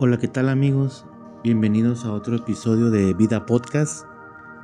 Hola, 0.00 0.16
¿qué 0.16 0.28
tal 0.28 0.48
amigos? 0.48 1.04
Bienvenidos 1.42 2.04
a 2.04 2.12
otro 2.12 2.36
episodio 2.36 2.88
de 2.88 3.14
Vida 3.14 3.46
Podcast. 3.46 4.06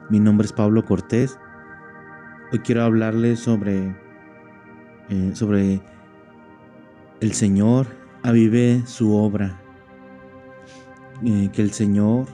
Mi 0.09 0.21
nombre 0.21 0.47
es 0.47 0.53
Pablo 0.53 0.85
Cortés. 0.85 1.41
Hoy 2.53 2.61
quiero 2.61 2.85
hablarles 2.85 3.41
sobre, 3.41 3.97
eh, 5.09 5.31
sobre 5.35 5.83
el 7.21 7.33
Señor 7.33 7.89
avive 8.23 8.85
su 8.87 9.13
obra. 9.13 9.61
Eh, 11.25 11.51
que 11.53 11.63
el 11.63 11.73
Señor 11.73 12.27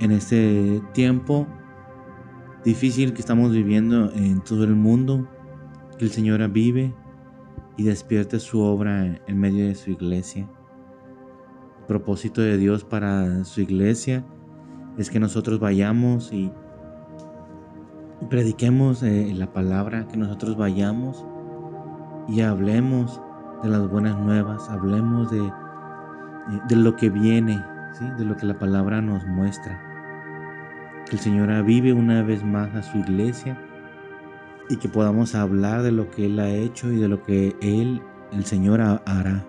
en 0.00 0.10
este 0.10 0.82
tiempo 0.94 1.46
difícil 2.64 3.12
que 3.12 3.20
estamos 3.20 3.52
viviendo 3.52 4.10
en 4.14 4.40
todo 4.40 4.64
el 4.64 4.74
mundo, 4.74 5.28
que 5.96 6.06
el 6.06 6.10
Señor 6.10 6.42
avive 6.42 6.92
y 7.76 7.84
despierte 7.84 8.40
su 8.40 8.62
obra 8.62 9.20
en 9.28 9.38
medio 9.38 9.64
de 9.64 9.76
su 9.76 9.92
iglesia 9.92 10.48
propósito 11.92 12.40
de 12.40 12.56
Dios 12.56 12.84
para 12.84 13.44
su 13.44 13.60
iglesia 13.60 14.24
es 14.96 15.10
que 15.10 15.20
nosotros 15.20 15.60
vayamos 15.60 16.32
y 16.32 16.50
prediquemos 18.30 19.02
eh, 19.02 19.30
la 19.36 19.52
palabra, 19.52 20.08
que 20.08 20.16
nosotros 20.16 20.56
vayamos 20.56 21.22
y 22.28 22.40
hablemos 22.40 23.20
de 23.62 23.68
las 23.68 23.86
buenas 23.90 24.18
nuevas, 24.18 24.70
hablemos 24.70 25.30
de, 25.30 25.52
de 26.66 26.76
lo 26.76 26.96
que 26.96 27.10
viene, 27.10 27.62
¿sí? 27.92 28.06
de 28.16 28.24
lo 28.24 28.38
que 28.38 28.46
la 28.46 28.58
palabra 28.58 29.02
nos 29.02 29.26
muestra. 29.26 29.78
Que 31.10 31.16
el 31.16 31.18
Señor 31.18 31.50
avive 31.50 31.92
una 31.92 32.22
vez 32.22 32.42
más 32.42 32.74
a 32.74 32.82
su 32.82 32.96
iglesia 32.96 33.60
y 34.70 34.76
que 34.76 34.88
podamos 34.88 35.34
hablar 35.34 35.82
de 35.82 35.92
lo 35.92 36.10
que 36.10 36.24
Él 36.24 36.38
ha 36.38 36.48
hecho 36.48 36.90
y 36.90 36.96
de 36.96 37.08
lo 37.08 37.22
que 37.22 37.54
Él, 37.60 38.00
el 38.32 38.46
Señor, 38.46 38.80
hará. 38.80 39.44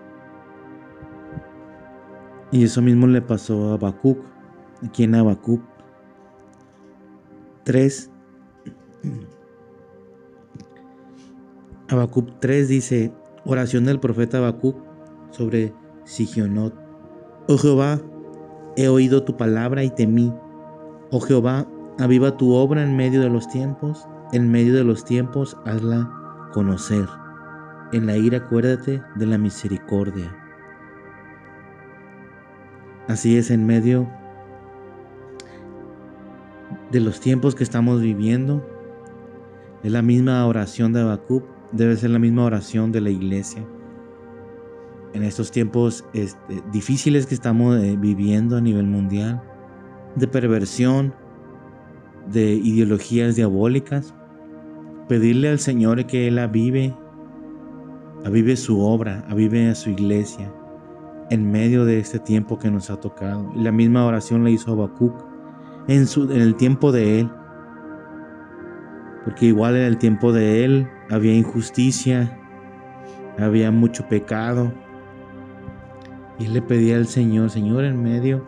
Y 2.54 2.62
eso 2.62 2.80
mismo 2.80 3.08
le 3.08 3.20
pasó 3.20 3.70
a 3.70 3.74
Habacuc, 3.74 4.16
aquí 4.86 5.02
en 5.02 5.16
Habacuc 5.16 5.60
3. 7.64 8.10
Habacuc 11.88 12.38
3 12.38 12.68
dice, 12.68 13.12
oración 13.44 13.86
del 13.86 13.98
profeta 13.98 14.38
Habacuc 14.38 14.76
sobre 15.30 15.74
Sigionot. 16.04 16.72
Oh 17.48 17.58
Jehová, 17.58 18.00
he 18.76 18.86
oído 18.86 19.24
tu 19.24 19.36
palabra 19.36 19.82
y 19.82 19.90
temí. 19.90 20.32
Oh 21.10 21.18
Jehová, 21.18 21.66
aviva 21.98 22.36
tu 22.36 22.54
obra 22.54 22.84
en 22.84 22.96
medio 22.96 23.20
de 23.20 23.30
los 23.30 23.48
tiempos, 23.48 24.06
en 24.32 24.48
medio 24.48 24.74
de 24.74 24.84
los 24.84 25.04
tiempos 25.04 25.56
hazla 25.64 26.08
conocer. 26.52 27.08
En 27.92 28.06
la 28.06 28.16
ira 28.16 28.38
acuérdate 28.38 29.02
de 29.16 29.26
la 29.26 29.38
misericordia. 29.38 30.43
Así 33.06 33.36
es 33.36 33.50
en 33.50 33.66
medio 33.66 34.08
de 36.90 37.00
los 37.00 37.20
tiempos 37.20 37.54
que 37.54 37.62
estamos 37.62 38.00
viviendo. 38.00 38.66
Es 39.82 39.92
la 39.92 40.00
misma 40.00 40.46
oración 40.46 40.94
de 40.94 41.02
Habacuc, 41.02 41.44
debe 41.72 41.96
ser 41.96 42.10
la 42.10 42.18
misma 42.18 42.44
oración 42.44 42.92
de 42.92 43.02
la 43.02 43.10
iglesia. 43.10 43.62
En 45.12 45.22
estos 45.22 45.50
tiempos 45.50 46.06
este, 46.14 46.62
difíciles 46.72 47.26
que 47.26 47.34
estamos 47.34 47.76
eh, 47.76 47.94
viviendo 47.98 48.56
a 48.56 48.62
nivel 48.62 48.86
mundial, 48.86 49.42
de 50.16 50.26
perversión, 50.26 51.14
de 52.32 52.54
ideologías 52.54 53.36
diabólicas, 53.36 54.14
pedirle 55.08 55.50
al 55.50 55.58
Señor 55.58 56.06
que 56.06 56.28
Él 56.28 56.38
avive, 56.38 56.96
avive 58.24 58.56
su 58.56 58.80
obra, 58.80 59.26
avive 59.28 59.68
a 59.68 59.74
su 59.74 59.90
iglesia 59.90 60.50
en 61.30 61.50
medio 61.50 61.84
de 61.84 61.98
este 61.98 62.18
tiempo 62.18 62.58
que 62.58 62.70
nos 62.70 62.90
ha 62.90 63.00
tocado. 63.00 63.50
Y 63.54 63.62
la 63.62 63.72
misma 63.72 64.04
oración 64.04 64.44
la 64.44 64.50
hizo 64.50 64.72
Habacuc 64.72 65.14
en, 65.88 66.06
su, 66.06 66.24
en 66.24 66.40
el 66.40 66.54
tiempo 66.56 66.92
de 66.92 67.20
él. 67.20 67.30
Porque 69.24 69.46
igual 69.46 69.76
en 69.76 69.82
el 69.82 69.98
tiempo 69.98 70.32
de 70.32 70.64
él 70.64 70.88
había 71.10 71.34
injusticia, 71.34 72.38
había 73.38 73.70
mucho 73.70 74.06
pecado. 74.08 74.72
Y 76.38 76.46
él 76.46 76.54
le 76.54 76.62
pedía 76.62 76.96
al 76.96 77.06
Señor, 77.06 77.50
Señor, 77.50 77.84
en 77.84 78.02
medio 78.02 78.44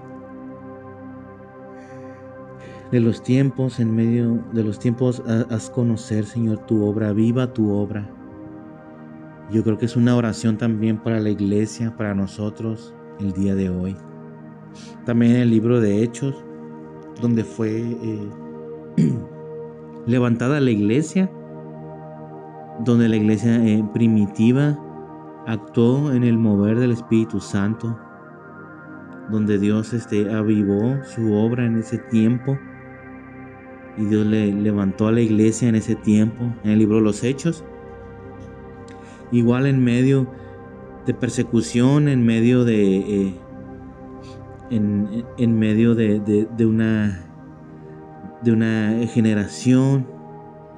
de 2.90 3.00
los 3.00 3.22
tiempos, 3.22 3.80
en 3.80 3.94
medio 3.94 4.44
de 4.52 4.62
los 4.62 4.78
tiempos, 4.78 5.22
haz 5.50 5.70
conocer, 5.70 6.24
Señor, 6.24 6.58
tu 6.66 6.84
obra, 6.84 7.12
viva 7.12 7.52
tu 7.52 7.72
obra. 7.72 8.08
Yo 9.50 9.62
creo 9.62 9.78
que 9.78 9.86
es 9.86 9.96
una 9.96 10.16
oración 10.16 10.58
también 10.58 10.98
para 10.98 11.20
la 11.20 11.30
iglesia, 11.30 11.96
para 11.96 12.14
nosotros 12.14 12.92
el 13.20 13.32
día 13.32 13.54
de 13.54 13.70
hoy. 13.70 13.96
También 15.04 15.36
en 15.36 15.42
el 15.42 15.50
libro 15.50 15.80
de 15.80 16.02
Hechos, 16.02 16.34
donde 17.20 17.44
fue 17.44 17.80
eh, 17.80 18.28
levantada 20.06 20.58
la 20.58 20.72
iglesia, 20.72 21.30
donde 22.84 23.08
la 23.08 23.16
iglesia 23.16 23.64
eh, 23.64 23.84
primitiva 23.94 24.76
actuó 25.46 26.12
en 26.12 26.24
el 26.24 26.38
mover 26.38 26.80
del 26.80 26.90
Espíritu 26.90 27.38
Santo, 27.40 27.96
donde 29.30 29.58
Dios 29.58 29.92
este, 29.92 30.28
avivó 30.34 30.96
su 31.04 31.32
obra 31.34 31.66
en 31.66 31.76
ese 31.76 31.98
tiempo 31.98 32.58
y 33.96 34.04
Dios 34.06 34.26
le 34.26 34.52
levantó 34.52 35.06
a 35.06 35.12
la 35.12 35.20
iglesia 35.20 35.68
en 35.68 35.76
ese 35.76 35.94
tiempo, 35.94 36.52
en 36.64 36.72
el 36.72 36.80
libro 36.80 36.96
de 36.96 37.02
los 37.02 37.22
Hechos 37.22 37.64
igual 39.32 39.66
en 39.66 39.82
medio 39.82 40.26
de 41.06 41.14
persecución, 41.14 42.08
en 42.08 42.24
medio 42.24 42.64
de, 42.64 42.96
eh, 42.98 43.34
en, 44.70 45.58
medio 45.58 45.94
de, 45.94 46.46
una, 46.66 47.20
de 48.42 48.52
una 48.52 49.06
generación 49.06 50.06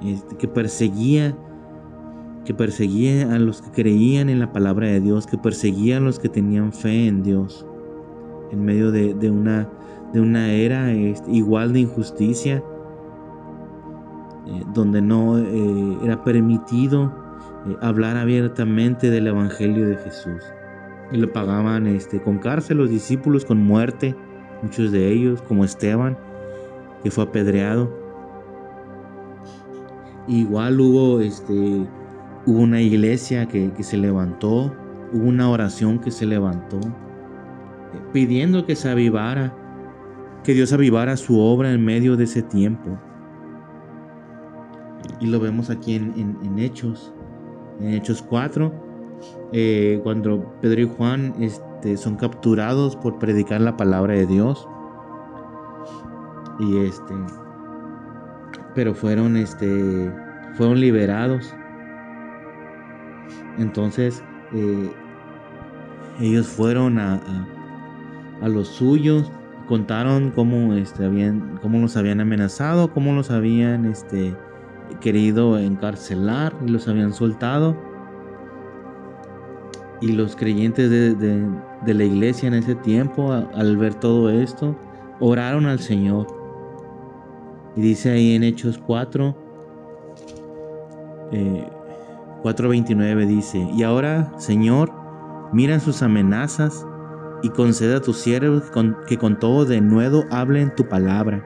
este, 0.03 0.36
que 0.36 0.47
perseguía, 0.47 1.36
que 2.44 2.54
perseguía 2.54 3.34
a 3.34 3.38
los 3.38 3.62
que 3.62 3.70
creían 3.70 4.28
en 4.28 4.38
la 4.38 4.53
palabra 4.53 4.88
de 4.88 5.00
Dios, 5.00 5.26
que 5.26 5.38
perseguía 5.38 5.97
a 5.97 6.00
los 6.00 6.19
que 6.19 6.28
tenían 6.28 6.72
fe 6.72 7.06
en 7.06 7.22
Dios, 7.22 7.66
en 8.50 8.65
medio 8.65 8.91
de, 8.92 9.30
una, 9.30 9.69
de 10.12 10.20
una 10.20 10.53
era 10.53 10.92
este, 10.92 11.30
igual 11.32 11.72
de 11.72 11.80
injusticia, 11.80 12.62
eh, 14.47 14.62
donde 14.75 15.00
no 15.00 15.38
eh, 15.38 15.98
era 16.04 16.22
permitido 16.22 17.28
eh, 17.68 17.76
hablar 17.80 18.16
abiertamente 18.16 19.10
del 19.10 19.26
Evangelio 19.28 19.88
de 19.88 19.96
Jesús. 19.96 20.42
Y 21.10 21.16
lo 21.16 21.32
pagaban 21.32 21.86
este, 21.86 22.20
con 22.20 22.38
cárcel 22.38 22.78
los 22.78 22.90
discípulos, 22.90 23.44
con 23.44 23.58
muerte, 23.58 24.14
muchos 24.62 24.92
de 24.92 25.10
ellos, 25.10 25.42
como 25.42 25.64
Esteban, 25.64 26.16
que 27.02 27.10
fue 27.10 27.24
apedreado. 27.24 27.92
Igual 30.26 30.80
hubo, 30.80 31.20
este, 31.20 31.86
hubo 32.46 32.60
una 32.60 32.80
iglesia 32.80 33.46
que, 33.46 33.72
que 33.72 33.82
se 33.82 33.96
levantó, 33.96 34.74
hubo 35.12 35.26
una 35.26 35.48
oración 35.48 35.98
que 35.98 36.10
se 36.10 36.26
levantó, 36.26 36.78
eh, 36.78 38.00
pidiendo 38.12 38.66
que 38.66 38.76
se 38.76 38.90
avivara, 38.90 39.54
que 40.44 40.52
Dios 40.52 40.72
avivara 40.72 41.16
su 41.16 41.40
obra 41.40 41.72
en 41.72 41.84
medio 41.84 42.16
de 42.16 42.24
ese 42.24 42.42
tiempo. 42.42 42.98
Y 45.20 45.26
lo 45.26 45.40
vemos 45.40 45.70
aquí 45.70 45.94
en, 45.94 46.36
en 46.42 46.58
Hechos, 46.58 47.14
en 47.81 47.94
Hechos 47.94 48.22
4, 48.22 48.72
eh, 49.53 50.00
cuando 50.03 50.55
Pedro 50.61 50.83
y 50.83 50.89
Juan 50.89 51.34
este, 51.41 51.97
son 51.97 52.16
capturados 52.16 52.97
por 52.97 53.19
predicar 53.19 53.61
la 53.61 53.77
palabra 53.77 54.15
de 54.15 54.27
Dios. 54.27 54.69
Y 56.61 56.78
este, 56.78 57.15
pero 58.75 58.94
fueron, 58.94 59.37
este, 59.37 60.12
fueron 60.56 60.81
liberados. 60.81 61.55
Entonces, 63.59 64.22
eh, 64.53 64.93
ellos 66.21 66.47
fueron 66.47 66.98
a, 66.98 67.21
a, 68.42 68.48
los 68.48 68.69
suyos, 68.69 69.31
contaron 69.69 70.31
cómo, 70.31 70.74
este, 70.74 71.04
habían, 71.04 71.59
cómo 71.63 71.78
los 71.78 71.97
habían 71.97 72.21
amenazado, 72.21 72.92
cómo 72.92 73.13
los 73.13 73.31
habían, 73.31 73.84
este, 73.86 74.34
querido 75.00 75.58
encarcelar 75.58 76.54
y 76.64 76.68
los 76.68 76.88
habían 76.88 77.12
soltado. 77.12 77.76
Y 80.00 80.12
los 80.12 80.36
creyentes 80.36 80.90
de, 80.90 81.94
la 81.94 82.04
iglesia 82.04 82.46
en 82.46 82.54
ese 82.54 82.74
tiempo, 82.76 83.32
al 83.32 83.76
ver 83.76 83.94
todo 83.94 84.30
esto, 84.30 84.76
oraron 85.20 85.66
al 85.66 85.80
Señor. 85.80 86.26
Y 87.76 87.80
dice 87.80 88.10
ahí 88.10 88.34
en 88.34 88.44
Hechos 88.44 88.78
4, 88.78 89.36
4.29 91.32 93.22
eh, 93.22 93.26
dice, 93.26 93.58
y 93.74 93.82
ahora, 93.82 94.32
Señor, 94.38 94.92
mira 95.52 95.80
sus 95.80 96.02
amenazas 96.02 96.86
y 97.42 97.50
concede 97.50 97.96
a 97.96 98.00
tus 98.00 98.18
siervos 98.18 98.70
que 99.06 99.18
con 99.18 99.38
todo 99.38 99.64
de 99.64 99.80
nuevo 99.80 100.24
hablen 100.30 100.74
tu 100.74 100.88
palabra, 100.88 101.44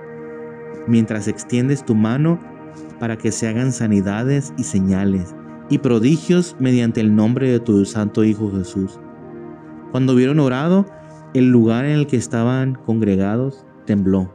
mientras 0.86 1.28
extiendes 1.28 1.84
tu 1.84 1.94
mano 1.94 2.51
para 3.02 3.18
que 3.18 3.32
se 3.32 3.48
hagan 3.48 3.72
sanidades 3.72 4.54
y 4.56 4.62
señales 4.62 5.34
y 5.68 5.78
prodigios 5.78 6.54
mediante 6.60 7.00
el 7.00 7.16
nombre 7.16 7.50
de 7.50 7.58
tu 7.58 7.84
santo 7.84 8.22
Hijo 8.22 8.52
Jesús. 8.52 9.00
Cuando 9.90 10.12
hubieron 10.12 10.38
orado, 10.38 10.86
el 11.34 11.50
lugar 11.50 11.84
en 11.84 11.98
el 11.98 12.06
que 12.06 12.16
estaban 12.16 12.76
congregados 12.76 13.66
tembló, 13.86 14.32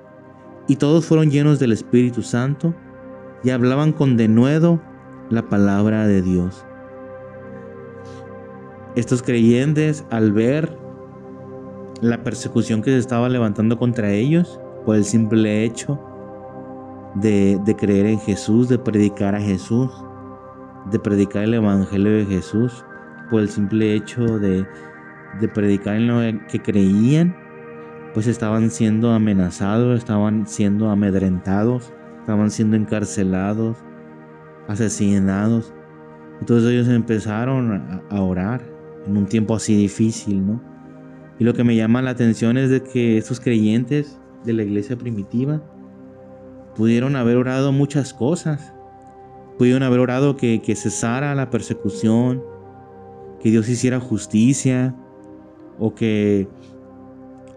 y 0.67 0.75
todos 0.75 1.05
fueron 1.05 1.31
llenos 1.31 1.59
del 1.59 1.71
Espíritu 1.71 2.21
Santo 2.23 2.75
y 3.41 3.51
hablaban 3.51 3.93
con 3.93 4.17
denuedo 4.17 4.81
la 5.29 5.47
palabra 5.47 6.05
de 6.05 6.21
Dios. 6.21 6.65
Estos 8.97 9.23
creyentes, 9.23 10.03
al 10.09 10.33
ver 10.33 10.77
la 12.01 12.21
persecución 12.21 12.81
que 12.81 12.91
se 12.91 12.97
estaba 12.97 13.29
levantando 13.29 13.77
contra 13.77 14.11
ellos, 14.11 14.59
por 14.85 14.97
el 14.97 15.05
simple 15.05 15.63
hecho 15.63 15.97
de, 17.21 17.75
creer 17.77 18.05
en 18.05 18.19
Jesús, 18.19 18.69
de 18.69 18.77
predicar 18.77 19.35
a 19.35 19.41
Jesús, 19.41 19.91
de 20.91 20.99
predicar 20.99 21.43
el 21.43 21.55
Evangelio 21.55 22.11
de 22.11 22.25
Jesús, 22.25 22.83
por 23.29 23.41
el 23.41 23.49
simple 23.49 23.93
hecho 23.93 24.39
de, 24.39 24.65
de 25.39 25.47
predicar 25.47 25.95
en 25.95 26.07
lo 26.07 26.47
que 26.47 26.61
creían, 26.61 27.35
pues 28.13 28.27
estaban 28.27 28.69
siendo 28.69 29.11
amenazados, 29.11 29.97
estaban 29.97 30.47
siendo 30.47 30.89
amedrentados, 30.89 31.91
estaban 32.19 32.49
siendo 32.51 32.77
encarcelados, 32.77 33.77
asesinados. 34.67 35.73
Entonces 36.39 36.71
ellos 36.71 36.87
empezaron 36.87 38.01
a 38.09 38.21
orar 38.21 38.61
en 39.05 39.17
un 39.17 39.25
tiempo 39.25 39.55
así 39.55 39.75
difícil, 39.75 40.45
¿no? 40.45 40.61
Y 41.39 41.43
lo 41.43 41.53
que 41.53 41.63
me 41.63 41.75
llama 41.75 42.01
la 42.01 42.11
atención 42.11 42.57
es 42.57 42.69
de 42.69 42.81
que 42.81 43.17
estos 43.17 43.39
creyentes 43.39 44.19
de 44.43 44.53
la 44.53 44.63
iglesia 44.63 44.97
primitiva 44.97 45.61
pudieron 46.77 47.15
haber 47.15 47.37
orado 47.37 47.71
muchas 47.71 48.13
cosas. 48.13 48.73
Pudieron 49.57 49.81
haber 49.81 49.99
orado 49.99 50.37
que, 50.37 50.61
que 50.61 50.75
cesara 50.75 51.33
la 51.33 51.49
persecución, 51.49 52.43
que 53.41 53.49
Dios 53.49 53.67
hiciera 53.67 53.99
justicia, 53.99 54.95
o 55.79 55.95
que, 55.95 56.47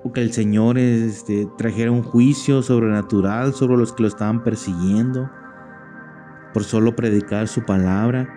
o 0.03 0.13
que 0.13 0.23
el 0.23 0.33
Señor 0.33 0.79
este, 0.79 1.47
trajera 1.59 1.91
un 1.91 2.03
juicio 2.03 2.63
sobrenatural 2.63 3.53
sobre 3.53 3.77
los 3.77 3.93
que 3.93 4.03
lo 4.03 4.09
estaban 4.09 4.43
persiguiendo 4.43 5.31
por 6.53 6.65
solo 6.65 6.97
predicar 6.97 7.49
su 7.49 7.65
palabra. 7.65 8.29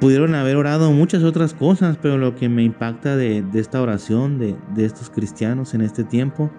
Pudieron 0.00 0.34
haber 0.34 0.56
orado 0.56 0.90
muchas 0.90 1.22
otras 1.22 1.54
cosas, 1.54 1.96
pero 2.00 2.18
lo 2.18 2.34
que 2.34 2.48
me 2.48 2.62
impacta 2.62 3.16
de, 3.16 3.44
esta 3.54 3.80
oración 3.80 4.38
de, 4.38 4.56
de, 4.74 4.84
estos 4.84 5.10
cristianos 5.10 5.74
en 5.74 5.82
este 5.82 6.02
tiempo, 6.02 6.50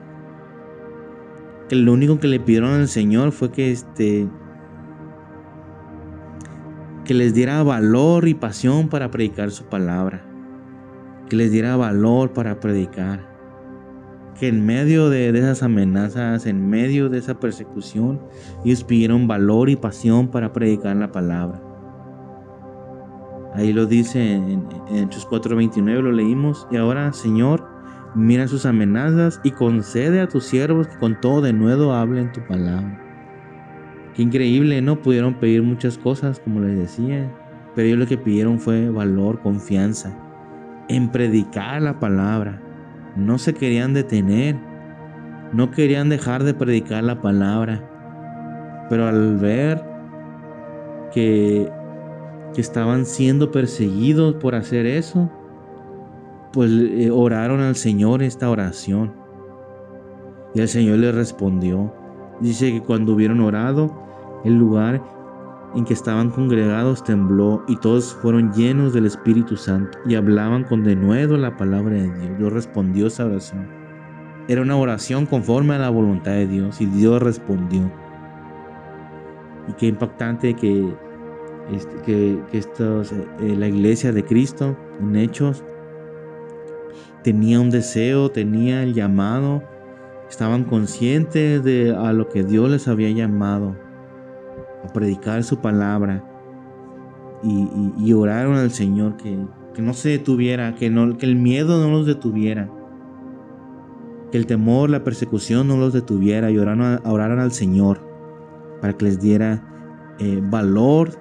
que 1.69 1.75
lo 1.75 1.93
único 1.93 2.19
que 2.19 2.27
le 2.27 2.39
pidieron 2.39 2.71
al 2.71 2.87
Señor 2.87 3.31
fue 3.31 3.51
que 3.51 3.71
este 3.71 4.27
que 7.05 7.13
les 7.13 7.33
diera 7.33 7.61
valor 7.63 8.27
y 8.27 8.33
pasión 8.33 8.87
para 8.87 9.11
predicar 9.11 9.51
su 9.51 9.65
palabra 9.65 10.33
que 11.33 11.35
les 11.35 11.51
diera 11.51 11.75
valor 11.75 12.33
para 12.33 12.59
predicar. 12.59 13.31
Que 14.39 14.47
en 14.47 14.65
medio 14.65 15.09
de, 15.09 15.29
esas 15.29 15.63
amenazas, 15.63 16.45
en 16.45 16.69
medio 16.69 17.09
de 17.09 17.19
esa 17.19 17.39
persecución, 17.39 18.21
ellos 18.65 18.83
pidieron 18.83 19.27
valor 19.27 19.69
y 19.69 19.75
pasión 19.75 20.27
para 20.27 20.53
predicar 20.53 20.95
la 20.95 21.11
palabra. 21.11 21.61
Ahí 23.53 23.71
lo 23.71 23.85
dice 23.85 24.33
en, 24.33 24.67
en 24.89 25.05
Hechos 25.05 25.27
4:29, 25.27 26.01
lo 26.01 26.11
leímos. 26.11 26.67
Y 26.71 26.77
ahora, 26.77 27.13
Señor, 27.13 27.67
mira 28.15 28.47
sus 28.47 28.65
amenazas 28.65 29.39
y 29.43 29.51
concede 29.51 30.21
a 30.21 30.27
tus 30.27 30.45
siervos 30.45 30.87
que 30.87 30.97
con 30.97 31.19
todo 31.19 31.41
de 31.41 31.53
nuevo 31.53 31.93
hablen 31.93 32.31
tu 32.31 32.41
palabra. 32.45 32.99
Qué 34.15 34.21
increíble, 34.21 34.81
¿no? 34.81 35.01
Pudieron 35.01 35.35
pedir 35.35 35.63
muchas 35.63 35.97
cosas, 35.97 36.39
como 36.39 36.59
les 36.59 36.77
decía, 36.77 37.31
pero 37.75 37.87
ellos 37.87 37.99
lo 37.99 38.07
que 38.07 38.17
pidieron 38.17 38.59
fue 38.59 38.89
valor, 38.89 39.39
confianza 39.41 40.15
en 40.87 41.09
predicar 41.09 41.81
la 41.81 41.99
palabra. 41.99 42.61
No 43.15 43.37
se 43.37 43.53
querían 43.53 43.93
detener, 43.93 44.55
no 45.53 45.71
querían 45.71 46.09
dejar 46.09 46.43
de 46.43 46.53
predicar 46.53 47.03
la 47.03 47.21
palabra. 47.21 47.89
Pero 48.89 49.07
al 49.07 49.37
ver 49.37 49.83
que, 51.13 51.71
que 52.53 52.61
estaban 52.61 53.05
siendo 53.05 53.51
perseguidos 53.51 54.35
por 54.35 54.55
hacer 54.55 54.85
eso, 54.85 55.31
pues 56.53 56.71
eh, 56.71 57.09
oraron 57.11 57.59
al 57.59 57.75
Señor 57.75 58.23
esta 58.23 58.49
oración. 58.49 59.11
Y 60.53 60.61
el 60.61 60.67
Señor 60.67 60.99
les 60.99 61.13
respondió. 61.13 61.93
Dice 62.39 62.71
que 62.71 62.81
cuando 62.81 63.13
hubieron 63.13 63.41
orado, 63.41 63.91
el 64.45 64.53
lugar 64.55 65.01
en 65.75 65.85
que 65.85 65.93
estaban 65.93 66.29
congregados 66.29 67.03
tembló 67.03 67.63
y 67.67 67.75
todos 67.77 68.13
fueron 68.21 68.53
llenos 68.53 68.93
del 68.93 69.07
Espíritu 69.07 69.57
Santo 69.57 69.97
y 70.05 70.13
hablaban 70.13 70.63
con 70.63 70.83
denuedo 70.83 71.37
la 71.37 71.57
palabra 71.57 71.95
de 71.95 72.11
Dios. 72.11 72.37
Dios 72.37 72.53
respondió 72.53 73.07
esa 73.07 73.25
oración. 73.25 73.67
Era 74.47 74.61
una 74.61 74.75
oración 74.75 75.25
conforme 75.25 75.73
a 75.73 75.79
la 75.79 75.89
voluntad 75.89 76.33
de 76.33 76.47
Dios 76.47 76.79
y 76.81 76.85
Dios 76.85 77.21
respondió. 77.21 77.91
Y 79.67 79.73
qué 79.73 79.87
impactante 79.87 80.53
que, 80.53 80.93
este, 81.71 81.95
que, 82.03 82.39
eh, 82.53 83.55
la 83.57 83.67
iglesia 83.67 84.11
de 84.11 84.23
Cristo 84.23 84.77
en 84.99 85.15
Hechos 85.15 85.63
tenía 87.23 87.59
un 87.59 87.69
deseo, 87.69 88.29
tenía 88.29 88.83
el 88.83 88.93
llamado, 88.93 89.63
estaban 90.29 90.63
conscientes 90.63 91.63
de 91.63 91.95
a 91.95 92.13
lo 92.13 92.29
que 92.29 92.43
Dios 92.43 92.69
les 92.69 92.87
había 92.87 93.09
llamado 93.09 93.75
a 94.83 94.91
predicar 94.93 95.43
su 95.43 95.59
palabra 95.59 96.23
y, 97.43 98.13
oraron 98.13 98.55
al 98.55 98.71
Señor 98.71 99.17
que, 99.17 99.37
no 99.81 99.93
se 99.93 100.09
detuviera, 100.09 100.75
que, 100.75 100.89
no, 100.89 101.17
que 101.17 101.25
el 101.25 101.35
miedo 101.35 101.81
no 101.81 101.91
los 101.91 102.05
detuviera, 102.05 102.69
que 104.31 104.37
el 104.37 104.45
temor, 104.45 104.89
la 104.89 105.03
persecución 105.03 105.67
no 105.67 105.77
los 105.77 105.93
detuviera 105.93 106.51
y 106.51 106.57
oraron, 106.57 107.39
al 107.39 107.51
Señor 107.51 107.99
para 108.81 108.93
que 108.93 109.05
les 109.05 109.19
diera 109.19 110.15
eh, 110.19 110.41
valor 110.43 111.11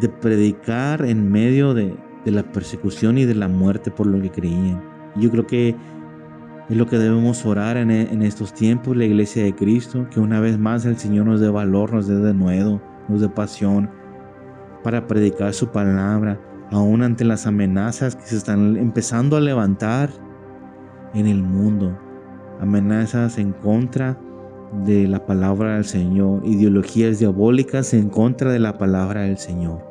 de 0.00 0.08
predicar 0.08 1.04
en 1.04 1.30
medio 1.30 1.74
de, 1.74 1.96
la 2.24 2.42
persecución 2.52 3.18
y 3.18 3.24
de 3.24 3.34
la 3.34 3.48
muerte 3.48 3.90
por 3.90 4.06
lo 4.06 4.20
que 4.20 4.30
creían. 4.30 4.89
Yo 5.16 5.30
creo 5.30 5.46
que 5.46 5.76
es 6.68 6.76
lo 6.76 6.86
que 6.86 6.98
debemos 6.98 7.44
orar 7.44 7.76
en, 7.76 7.90
en, 7.90 8.22
estos 8.22 8.54
tiempos, 8.54 8.96
la 8.96 9.04
iglesia 9.04 9.42
de 9.42 9.54
Cristo, 9.54 10.06
que 10.10 10.20
una 10.20 10.40
vez 10.40 10.58
más 10.58 10.84
el 10.84 10.96
Señor 10.96 11.26
nos 11.26 11.40
dé 11.40 11.48
valor, 11.48 11.92
nos 11.92 12.06
dé 12.06 12.16
de 12.16 12.32
nuevo, 12.32 12.80
nos 13.08 13.20
dé 13.20 13.28
pasión 13.28 13.90
para 14.84 15.06
predicar 15.06 15.52
su 15.52 15.68
palabra, 15.68 16.40
aún 16.70 17.02
ante 17.02 17.24
las 17.24 17.46
amenazas 17.46 18.16
que 18.16 18.22
se 18.22 18.36
están 18.36 18.76
empezando 18.76 19.36
a 19.36 19.40
levantar 19.40 20.10
en 21.14 21.26
el 21.26 21.42
mundo. 21.42 21.98
Amenazas 22.60 23.38
en 23.38 23.52
contra 23.52 24.18
de 24.84 25.08
la 25.08 25.24
palabra 25.26 25.74
del 25.74 25.84
Señor, 25.84 26.42
ideologías 26.44 27.18
diabólicas 27.18 27.92
en 27.94 28.08
contra 28.08 28.50
de 28.52 28.60
la 28.60 28.78
palabra 28.78 29.22
del 29.22 29.38
Señor. 29.38 29.84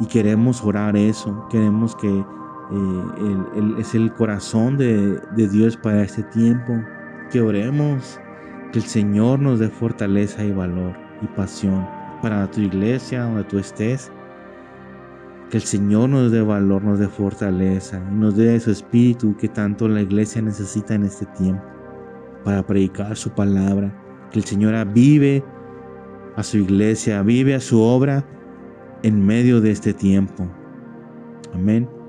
Y 0.00 0.06
queremos 0.06 0.64
orar 0.64 0.96
eso, 0.96 1.46
queremos 1.50 1.94
que 1.94 2.24
eh, 2.72 3.74
es 3.78 3.94
el 3.94 4.12
corazón 4.12 4.76
de, 4.76 5.20
Dios 5.36 5.76
para 5.76 6.02
este 6.02 6.22
tiempo. 6.24 6.80
Que 7.30 7.40
oremos, 7.40 8.20
que 8.72 8.78
el 8.80 8.84
Señor 8.84 9.38
nos 9.38 9.58
dé 9.60 9.68
fortaleza 9.68 10.44
y 10.44 10.52
valor 10.52 10.96
y 11.22 11.26
pasión 11.28 11.86
para 12.22 12.50
tu 12.50 12.60
iglesia, 12.60 13.24
donde 13.24 13.44
tú 13.44 13.58
estés. 13.58 14.10
Que 15.50 15.56
el 15.56 15.62
Señor 15.62 16.08
nos 16.10 16.30
dé 16.30 16.42
valor, 16.42 16.82
nos 16.82 16.98
dé 16.98 17.08
fortaleza 17.08 18.00
y 18.10 18.14
nos 18.14 18.36
dé 18.36 18.58
su 18.60 18.70
espíritu 18.70 19.36
que 19.36 19.48
tanto 19.48 19.88
la 19.88 20.02
iglesia 20.02 20.42
necesita 20.42 20.94
en 20.94 21.04
este 21.04 21.26
tiempo 21.26 21.62
para 22.44 22.64
predicar 22.64 23.16
su 23.16 23.30
palabra. 23.30 23.92
Que 24.30 24.38
el 24.38 24.44
Señor 24.44 24.74
avive 24.74 25.44
a 26.36 26.42
su 26.42 26.58
iglesia, 26.58 27.22
vive 27.22 27.54
a 27.54 27.60
su 27.60 27.80
obra 27.80 28.24
en 29.02 29.24
medio 29.24 29.60
de 29.60 29.72
este 29.72 29.92
tiempo. 29.92 30.48
Amén. 31.52 31.99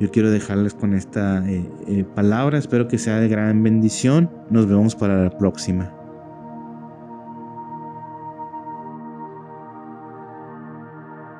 Yo 0.00 0.10
quiero 0.10 0.30
dejarles 0.30 0.72
con 0.72 0.94
esta 0.94 1.46
eh, 1.48 1.62
eh, 1.86 2.04
palabra. 2.14 2.56
Espero 2.56 2.88
que 2.88 2.96
sea 2.96 3.20
de 3.20 3.28
gran 3.28 3.62
bendición. 3.62 4.30
Nos 4.48 4.66
vemos 4.66 4.96
para 4.96 5.24
la 5.24 5.36
próxima. 5.36 5.99